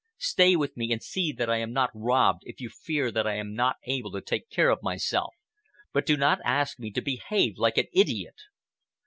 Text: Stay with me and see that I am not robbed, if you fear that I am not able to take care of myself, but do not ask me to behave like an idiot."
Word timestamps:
Stay 0.17 0.55
with 0.55 0.75
me 0.75 0.91
and 0.91 1.03
see 1.03 1.31
that 1.31 1.47
I 1.47 1.57
am 1.57 1.73
not 1.73 1.91
robbed, 1.93 2.41
if 2.47 2.59
you 2.59 2.69
fear 2.71 3.11
that 3.11 3.27
I 3.27 3.35
am 3.35 3.53
not 3.53 3.75
able 3.83 4.11
to 4.13 4.19
take 4.21 4.49
care 4.49 4.71
of 4.71 4.81
myself, 4.81 5.35
but 5.93 6.07
do 6.07 6.17
not 6.17 6.39
ask 6.43 6.79
me 6.79 6.89
to 6.93 7.01
behave 7.03 7.53
like 7.59 7.77
an 7.77 7.85
idiot." 7.93 8.39